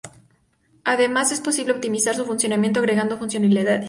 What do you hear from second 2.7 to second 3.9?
agregando funcionalidades.